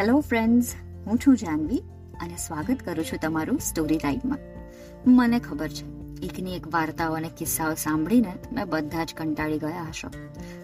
Hello 0.00 0.20
friends 0.20 0.74
હું 1.06 1.18
છું 1.18 1.36
જાનવી 1.36 1.78
અને 2.20 2.36
સ્વાગત 2.36 2.76
કરું 2.84 3.04
છું 3.04 3.18
તમારું 3.22 3.58
સ્ટોરી 3.58 3.98
ટાઈમમાં 3.98 4.38
મને 5.06 5.38
ખબર 5.38 5.68
છે 5.68 5.84
એકની 6.26 6.56
એક 6.56 6.74
વાર્તાઓ 6.74 7.12
અને 7.12 7.30
કિસ્સાઓ 7.38 7.74
સાંભળીને 7.74 8.32
તમે 8.32 8.64
બધા 8.64 9.04
જ 9.04 9.14
કંટાળી 9.14 9.58
ગયા 9.58 9.82
હશો. 9.82 10.08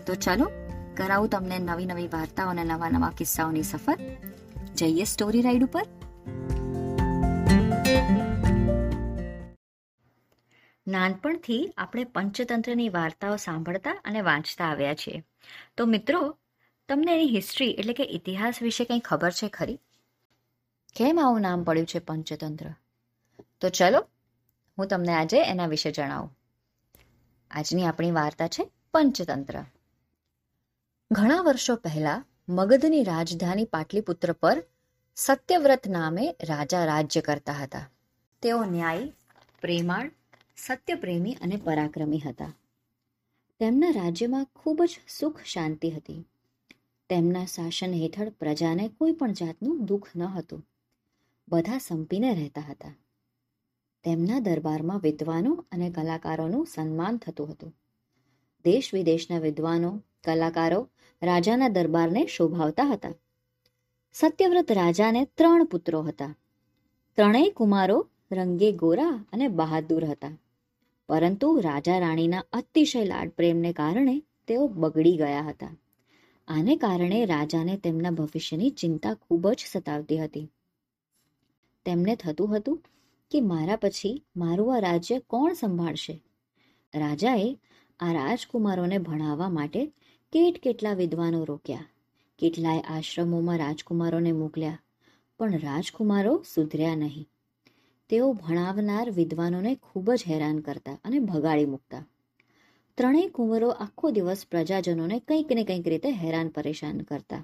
તો 0.07 0.15
ચલો, 0.15 0.51
કરાવું 0.97 1.29
તમને 1.29 1.59
નવી 1.59 1.87
નવી 1.87 2.09
વાર્તાઓ 2.09 2.49
અને 2.49 2.65
નવા 2.65 2.91
નવા 2.91 3.11
કિસ્સાઓની 3.11 3.63
સફર. 3.63 3.99
જઈએ 4.75 5.05
સ્ટોરી 5.05 5.43
રાઈડ 5.43 5.65
ઉપર. 5.65 5.83
નાનપણથી 10.89 11.75
આપણે 11.77 12.05
પંચતંત્રની 12.05 12.89
વાર્તાઓ 12.89 13.37
સાંભળતા 13.37 13.91
અને 14.05 14.21
વાંચતા 14.21 14.65
આવ્યા 14.65 14.95
છીએ. 14.95 15.23
તો 15.77 15.87
મિત્રો 15.87 16.39
તમને 16.89 17.15
એની 17.15 17.27
હિસ્ટ્રી 17.27 17.71
એટલે 17.71 17.93
કે 17.93 18.05
ઇતિહાસ 18.05 18.63
વિશે 18.63 18.85
કંઈ 18.85 18.99
ખબર 18.99 19.31
છે 19.31 19.49
ખરી? 19.49 19.79
કેમ 20.97 21.21
આવું 21.25 21.41
નામ 21.41 21.63
પડ્યું 21.63 21.87
છે 21.87 21.99
પંચતંત્ર? 21.99 22.71
તો 23.61 23.69
ચલો, 23.69 24.09
હું 24.79 24.87
તમને 24.87 25.13
આજે 25.13 25.43
એના 25.43 25.67
વિશે 25.67 25.91
જણાવું. 25.91 26.39
આજની 27.51 27.85
આપણી 27.85 28.11
વાર્તા 28.11 28.49
છે 28.49 28.71
પંચતંત્ર. 28.93 29.65
ઘણા 31.13 31.41
વર્ષો 31.41 31.77
પહેલા 31.77 32.25
મગધની 32.49 33.05
રાજધાની 33.05 33.65
પાટલીપુત્ર 33.65 34.33
પર 34.33 34.63
સત્યવ્રત 35.17 35.89
નામે 35.89 36.37
રાજા 36.45 36.85
રાજ્ય 36.85 37.21
કરતા 37.21 37.53
હતા. 37.53 37.91
તેઓ 38.43 38.65
ન્યાયી, 38.65 39.13
પ્રેમાળ, 39.61 40.11
સત્યપ્રેમી 40.57 41.33
અને 41.33 41.57
પરાક્રમી 41.57 42.19
હતા. 42.19 42.53
તેમના 43.61 43.91
રાજ્યમાં 43.91 44.47
ખૂબ 44.57 44.85
જ 44.85 45.01
સુખ 45.09 45.41
શાંતિ 45.43 45.91
હતી. 45.91 46.29
તેમના 47.09 47.45
શાસન 47.45 47.95
હેઠળ 47.95 48.29
પ્રજાને 48.29 48.89
કોઈ 48.89 49.13
પણ 49.13 49.33
જાતનું 49.33 49.85
દુઃખ 49.85 50.09
ન 50.17 50.23
હતું. 50.23 50.67
બધા 51.49 51.79
સંપીને 51.79 52.35
રહેતા 52.35 52.61
હતા. 52.61 52.97
તેમના 54.05 54.39
દરબારમાં 54.39 55.01
વિદ્વાનો 55.01 55.65
અને 55.73 55.91
કલાકારોનું 55.91 56.67
સન્માન 56.67 57.17
થતું 57.17 57.51
હતું. 57.51 57.77
દેશ 58.65 58.91
વિદેશના 58.95 59.39
વિદ્વાનો, 59.39 60.03
કલાકારો 60.25 60.89
રાજાના 61.23 61.69
દરબારને 61.69 62.27
શોભાવતા 62.27 62.85
હતા. 62.85 63.11
સત્યવ્રત 64.13 64.73
રાજાને 64.73 65.25
ત્રણ 65.25 65.65
પુત્રો 65.65 66.03
હતા. 66.03 66.37
ત્રણેય 67.17 67.51
કુમારો 67.51 68.09
રંગે 68.33 68.73
ગોરા 68.73 69.25
અને 69.33 69.49
બહાદુર 69.49 70.05
હતા. 70.05 70.39
પરંતુ 71.09 71.61
રાજા 71.61 71.99
રાણીના 71.99 72.45
અતિશય 72.53 73.05
લાડ 73.05 73.29
પ્રેમને 73.29 73.73
કારણે 73.73 74.23
તેઓ 74.47 74.69
બગડી 74.69 75.17
ગયા 75.17 75.43
હતા. 75.43 75.77
આને 76.49 76.77
કારણે 76.77 77.25
રાજાને 77.25 77.77
તેમના 77.77 78.11
ભવિષ્યની 78.11 78.71
ચિંતા 78.71 79.15
ખૂબ 79.15 79.49
જ 79.51 79.65
સતાવતી 79.73 80.19
હતી. 80.19 80.51
તેમને 81.87 82.17
થતું 82.17 82.57
હતું 82.57 82.83
કે 83.31 83.41
મારા 83.41 83.77
પછી 83.77 84.25
મારું 84.37 84.77
આ 84.77 84.79
રાજ્ય 84.79 85.19
કોણ 85.19 85.53
સંભાળશે? 85.53 86.23
રાજાએ 86.95 87.59
આ 88.01 88.13
રાજકુમારોને 88.13 88.99
ભણાવવા 88.99 89.49
માટે 89.49 89.87
કેટ 90.33 90.63
કેટલા 90.63 90.93
વિદ્વાનો 90.93 91.45
રોક્યા, 91.45 91.87
કેટલાય 92.39 92.81
આશ્રમોમાં 92.81 93.59
રાજકુમારોને 93.59 94.33
મોકલ્યા, 94.33 94.79
પણ 95.39 95.59
રાજકુમારો 95.59 96.45
સુધર્યા 96.55 96.95
નહીં. 96.95 97.29
તેઓ 98.09 98.33
ભણાવનાર 98.33 99.11
વિદ્વાનોને 99.11 99.75
ખૂબ 99.75 100.13
જ 100.13 100.25
હેરાન 100.29 100.59
કરતા 100.59 100.99
અને 101.05 101.19
ભગાડી 101.19 101.65
મૂકતા. 101.65 102.05
ત્રણેય 102.99 103.31
કુંવરો 103.31 103.69
આખો 103.77 104.11
દિવસ 104.11 104.43
પ્રજાજનોને 104.47 105.17
કંઈક 105.21 105.51
ને 105.51 105.65
કંઈક 105.65 105.89
રીતે 105.89 106.11
હેરાન 106.13 106.49
પરેશાન 106.49 107.01
કરતા. 107.01 107.43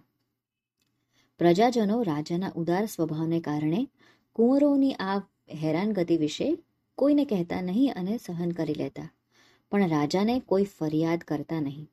પ્રજાજનો 1.41 1.98
રાજાના 2.03 2.53
ઉદાર 2.55 2.86
સ્વભાવને 2.86 3.41
કારણે 3.41 3.83
કુંવરોની 4.36 4.94
આ 5.00 5.19
હેરાનગતિ 5.62 6.16
વિશે 6.16 6.49
કોઈને 6.99 7.25
કહેતા 7.25 7.60
નહીં 7.60 7.93
અને 7.94 8.15
સહન 8.16 8.50
કરી 8.50 8.75
લેતા, 8.75 9.09
પણ 9.72 9.88
રાજાને 9.88 10.41
કોઈ 10.41 10.66
ફરિયાદ 10.78 11.28
કરતા 11.28 11.60
નહીં. 11.60 11.87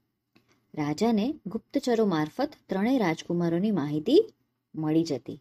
રાજાને 0.74 1.28
ગુપ્તચરો 1.48 2.06
મારફત 2.06 2.60
ત્રણેય 2.70 2.98
રાજકુમારોની 2.98 3.72
માહિતી 3.72 4.20
મળી 4.76 5.04
જતી. 5.04 5.40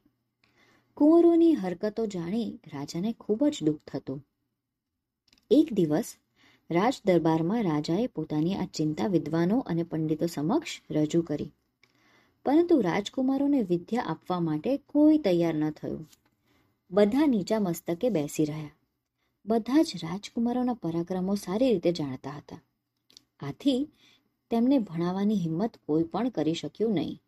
કુંવરોની 0.96 1.54
હરકતો 1.54 2.12
જાણી 2.14 2.46
રાજાને 2.74 3.12
ખૂબ 3.20 3.44
જ 3.48 3.56
દુઃખ 3.64 3.84
થતું. 3.86 4.24
એક 5.50 5.68
દિવસ 5.72 6.16
રાજ 6.70 7.02
દરબારમાં 7.06 7.62
રાજાએ 7.62 8.06
પોતાની 8.06 8.54
આ 8.54 8.64
ચિંતા 8.64 9.06
વિદ્વાનો 9.06 9.58
અને 9.58 9.82
પંડિતો 9.82 10.26
સમક્ષ 10.26 10.80
રજૂ 10.90 11.22
કરી. 11.22 11.52
પરંતુ 12.44 12.80
રાજકુમારોને 12.80 13.62
વિદ્યા 13.62 14.02
આપવા 14.02 14.40
માટે 14.40 14.76
કોઈ 14.76 15.18
તૈયાર 15.18 15.54
ન 15.54 15.70
થયું. 15.70 16.08
બધા 16.90 17.26
નીચા 17.26 17.60
મસ્તકે 17.60 18.10
બેસી 18.10 18.44
રહ્યા. 18.44 18.70
બધા 19.46 19.82
જ 19.82 19.92
રાજકુમારોના 20.02 20.74
પરાક્રમો 20.74 21.34
સારી 21.34 21.72
રીતે 21.72 21.92
જાણતા 21.92 22.30
હતા. 22.30 22.62
આથી 23.40 23.88
તેમને 24.50 24.78
ભણાવવાની 24.78 25.36
હિંમત 25.36 25.76
કોઈ 25.86 26.02
પણ 26.02 26.28
કરી 26.28 26.54
શક્યું 26.54 26.94
નહીં. 26.94 27.20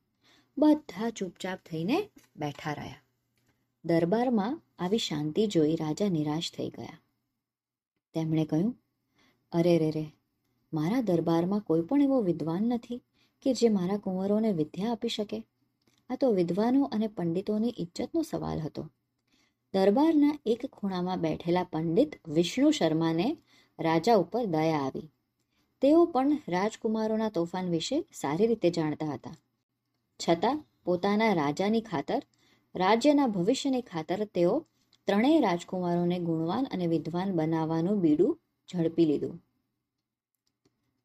બધા 0.59 1.11
ચૂપચાપ 1.11 1.59
થઈને 1.67 2.09
બેઠા 2.37 2.73
રહ્યા. 2.73 2.97
દરબારમાં 3.85 4.63
આવી 4.79 4.99
શાંતિ 4.99 5.47
જોઈ 5.47 5.77
રાજા 5.77 6.09
નિરાશ 6.09 6.53
થઈ 6.53 6.69
ગયા. 6.69 7.01
તેમણે 8.15 8.45
કહ્યું 8.45 8.80
અરે 9.53 9.79
રે 9.79 9.91
રે, 9.91 10.13
મારા 10.73 11.01
દરબારમાં 11.01 11.61
કોઈ 11.61 11.81
પણ 11.81 12.03
એવો 12.03 12.21
વિદ્વાન 12.21 12.63
નથી 12.63 13.03
કે 13.43 13.55
જે 13.55 13.69
મારા 13.69 13.97
કુંવરોને 13.97 14.53
વિદ્યા 14.53 14.91
આપી 14.91 15.09
શકે. 15.09 15.45
આ 16.11 16.17
તો 16.17 16.31
વિદ્વાનો 16.31 16.85
અને 16.85 17.07
પંડિતોની 17.07 17.75
ઇજ્જતનો 17.79 18.23
સવાલ 18.23 18.59
હતો. 18.59 18.91
દરબારના 19.75 20.39
એક 20.47 20.67
ખૂણામાં 20.67 21.21
બેઠેલા 21.21 21.63
પંડિત 21.63 22.29
વિષ્ણુ 22.29 22.71
શર્માને 22.71 23.37
રાજા 23.79 24.15
ઉપર 24.15 24.45
દયા 24.45 24.79
આવી. 24.79 25.13
તેઓ 25.81 26.05
પણ 26.05 26.39
રાજકુમારોના 26.49 27.29
તોફાન 27.29 27.71
વિશે 27.71 28.05
સારી 28.13 28.47
રીતે 28.47 28.71
જાણતા 28.71 29.07
હતા. 29.07 29.37
છતાં 30.29 30.65
પોતાના 30.85 31.33
રાજાની 31.33 31.81
ખાતર, 31.81 32.23
રાજ્યના 32.75 33.27
ભવિષ્યની 33.27 33.81
ખાતર 33.81 34.25
તેઓ 34.25 34.67
ત્રણેય 35.07 35.41
રાજકુમારોને 35.41 36.19
ગુણવાન 36.19 36.65
અને 36.65 36.87
વિદ્વાન 36.87 37.33
બનાવવાનું 37.33 38.01
બીડું 38.01 38.40
ઝડપી 38.75 39.05
લીધું. 39.05 39.45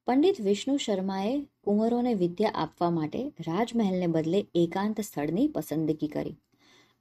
પંડિત 0.07 0.41
વિષ્ણુ 0.41 0.77
શર્માએ 0.77 1.47
કુંવરોને 1.63 2.13
વિદ્યા 2.13 2.51
આપવા 2.55 2.89
માટે 2.89 3.33
રાજમહેલને 3.47 4.07
બદલે 4.07 4.45
એકાંત 4.55 5.01
સ્થળની 5.01 5.47
પસંદગી 5.47 6.07
કરી 6.07 6.35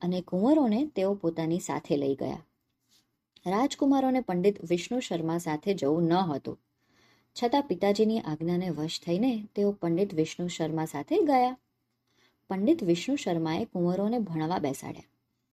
અને 0.02 0.20
કુંવરોને 0.20 0.86
તેઓ 0.86 1.14
પોતાની 1.14 1.60
સાથે 1.60 1.96
લઈ 1.96 2.14
ગયા. 2.14 2.46
રાજકુમારોને 3.46 4.20
પંડિત 4.20 4.70
વિષ્ણુ 4.70 5.00
શર્મા 5.00 5.38
સાથે 5.38 5.74
જવું 5.74 6.02
ન 6.02 6.12
હતું. 6.12 6.58
છતાં 7.36 7.62
પિતાજીની 7.62 8.20
આજ્ઞાને 8.20 8.70
વશ 8.70 9.00
થઈને 9.00 9.48
તેઓ 9.54 9.72
પંડિત 9.72 10.14
વિષ્ણુ 10.14 10.48
શર્મા 10.48 10.84
સાથે 10.84 11.18
ગયા. 11.18 11.58
પંડિત 12.50 12.82
વિષ્ણુ 12.82 13.16
શર્માએ 13.16 13.64
કુંવરોને 13.64 14.18
ભણવા 14.18 14.58
બેસાડ્યા. 14.58 15.02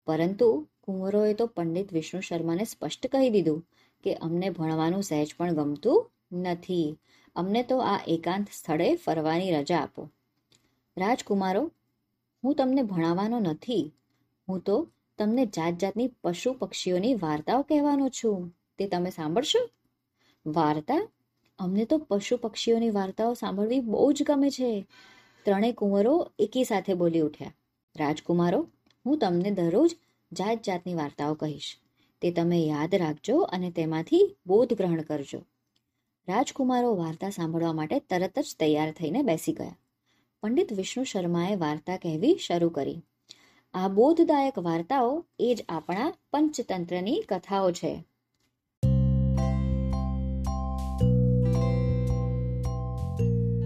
પરંતુ 0.06 0.68
કુંવરોએ 0.80 1.34
તો 1.34 1.46
પંડિત 1.46 1.92
વિષ્ણુ 1.92 2.20
શર્માને 2.20 2.64
સ્પષ્ટ 2.64 3.06
કહી 3.06 3.30
દીધું 3.30 3.64
કે 4.04 4.14
અમને 4.14 4.50
ભણવાનું 4.50 5.02
સહેજ 5.02 5.34
પણ 5.36 5.54
ગમતું 5.54 6.10
નથી. 6.32 6.96
અમને 7.36 7.62
તો 7.62 7.78
આ 7.78 8.00
એકાંત 8.06 8.46
સ્થળે 8.52 8.96
ફરવાની 8.96 9.50
રજા 9.50 9.78
આપો. 9.78 10.10
રાજકુમારો, 10.98 11.72
હું 12.44 12.54
તમને 12.54 12.82
ભણાવવાનો 12.82 13.40
નથી. 13.40 13.92
હું 14.48 14.60
તો 14.60 14.88
તમને 15.18 15.46
જાત 15.46 15.74
જાતની 15.74 16.10
પશુ 16.22 16.52
પક્ષીઓની 16.52 17.14
વાર્તાઓ 17.14 17.62
કહેવાનો 17.62 18.08
છું. 18.08 18.54
તે 18.78 18.88
તમે 18.88 19.10
સાંભળશો? 19.10 19.68
વાર્તા? 20.46 21.08
અમને 21.58 21.84
તો 21.84 21.98
પશુ 21.98 22.36
પક્ષીઓની 22.36 22.90
વાર્તાઓ 22.90 23.34
સાંભળવી 23.34 23.80
બહુ 23.80 24.12
જ 24.12 24.22
ગમે 24.22 24.50
છે. 24.50 24.86
ત્રણેય 25.44 25.72
કુંવરો 25.72 26.32
એકી 26.38 26.64
સાથે 26.64 26.94
બોલી 26.94 27.20
ઉઠ્યા. 27.20 27.52
રાજકુમારો, 27.96 28.68
હું 29.06 29.18
તમને 29.18 29.50
દરરોજ 29.50 29.96
જાત 30.32 30.62
જાતની 30.62 30.94
વાર્તાઓ 30.94 31.34
કહીશ. 31.34 31.78
તે 32.20 32.30
તમે 32.30 32.58
યાદ 32.58 32.94
રાખજો 32.94 33.38
અને 33.38 33.70
તેમાંથી 33.70 34.36
બોધ 34.46 34.72
ગ્રહણ 34.72 35.02
કરજો. 35.02 35.38
રાજકુમારો 36.28 36.96
વાર્તા 36.96 37.30
સાંભળવા 37.30 37.72
માટે 37.72 37.98
તરત 37.98 38.38
જ 38.38 38.56
તૈયાર 38.60 38.92
થઈને 38.92 39.22
બેસી 39.22 39.52
ગયા. 39.52 39.76
પંડિત 40.42 40.72
વિષ્ણુ 40.72 41.04
શર્માએ 41.04 41.56
વાર્તા 41.56 41.96
કહેવી 41.96 42.38
શરૂ 42.46 42.68
કરી. 42.68 43.02
આ 43.74 43.88
બોધદાયક 43.88 44.58
વાર્તાઓ 44.58 45.26
એ 45.38 45.54
જ 45.58 45.64
આપણા 45.68 46.12
પંચતંત્રની 46.32 47.24
કથાઓ 47.28 47.72
છે. 47.72 48.04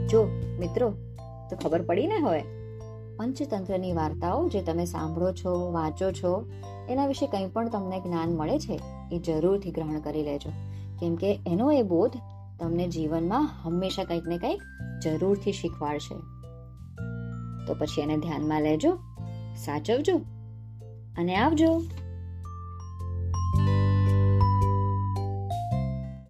જો 0.07 0.25
મિત્રો, 0.59 0.95
તો 1.51 1.57
ખબર 1.57 1.83
પડી 1.83 2.07
ને 2.07 2.17
હવે? 2.17 2.62
પંચતંત્રની 3.23 3.93
વાર્તાઓ 3.93 4.49
જે 4.49 4.63
તમે 4.63 4.85
સાંભળો 4.85 5.33
છો, 5.33 5.73
વાંચો 5.73 6.11
છો, 6.11 6.47
એના 6.89 7.07
વિશે 7.07 7.27
કંઈ 7.27 7.47
પણ 7.47 7.69
તમને 7.69 8.01
જ્ઞાન 8.01 8.29
મળે 8.29 8.59
છે, 8.59 8.81
એ 9.13 9.19
જરૂરથી 9.19 9.71
ગ્રહણ 9.71 10.01
કરી 10.01 10.23
લેજો. 10.23 10.51
કેમ 11.01 11.17
કે 11.17 11.41
એનો 11.47 11.73
એ 11.73 11.83
બોધ 11.83 12.13
તમને 12.61 12.89
જીવનમાં 12.89 13.51
હંમેશા 13.63 14.05
કંઈક 14.05 14.27
ને 14.27 14.39
કંઈક 14.39 14.63
જરૂરથી 15.05 15.53
શીખવાડશે. 15.53 16.15
તો 17.67 17.75
પછી 17.75 18.01
એને 18.01 18.17
ધ્યાનમાં 18.17 18.63
લેજો, 18.63 18.99
સાચવજો 19.57 20.17
અને 21.19 21.37
આવજો. 21.37 21.83